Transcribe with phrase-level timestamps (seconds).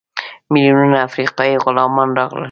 [0.53, 2.39] میلیونونه افریقایي غلامان راغلل.